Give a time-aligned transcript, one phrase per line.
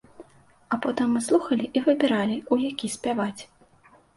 [0.75, 3.41] А потым мы слухалі і выбіралі, у які спяваць.